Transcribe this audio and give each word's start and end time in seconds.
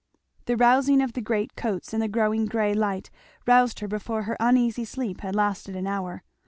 The 0.45 0.57
rousing 0.57 0.99
of 0.99 1.13
the 1.13 1.21
great 1.21 1.55
coats, 1.55 1.93
and 1.93 2.01
the 2.01 2.07
growing 2.07 2.47
gray 2.47 2.73
light, 2.73 3.11
roused 3.45 3.81
her 3.81 3.87
before 3.87 4.23
her 4.23 4.35
uneasy 4.39 4.83
sleep 4.83 5.21
had 5.21 5.35
lasted 5.35 5.75
an 5.75 5.85
hour. 5.85 6.23